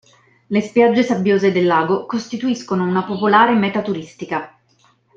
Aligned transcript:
Le 0.49 0.61
spiagge 0.61 1.03
sabbiose 1.03 1.51
del 1.51 1.67
lago 1.67 2.07
costituiscono 2.07 2.87
una 2.87 3.03
popolare 3.03 3.53
meta 3.53 3.83
turistica. 3.83 4.57